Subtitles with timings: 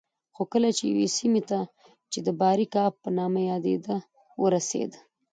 [0.35, 1.59] خو کله چې یوې سیمې ته
[2.11, 3.95] چې د باریکآب په نامه یادېده
[4.41, 4.99] ورسېدو